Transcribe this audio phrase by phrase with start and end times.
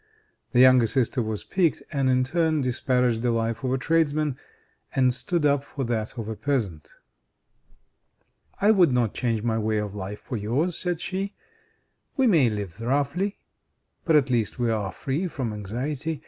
[0.51, 4.35] The younger sister was piqued, and in turn disparaged the life of a tradesman,
[4.95, 6.95] and stood up for that of a peasant.
[8.59, 11.35] "I would not change my way of life for yours," said she.
[12.17, 13.37] "We may live roughly,
[14.03, 16.19] but at least we are free from anxiety.